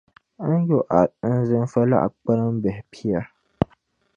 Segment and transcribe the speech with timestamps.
[0.43, 0.79] a ni yo
[1.29, 3.21] anzinfa laɣ’ kpalambihi pia.